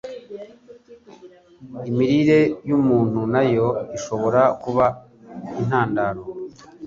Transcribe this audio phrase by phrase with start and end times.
[1.89, 3.67] Imirire y'umuntu nayo
[3.97, 4.85] ishobora kuba
[5.61, 6.23] intandaro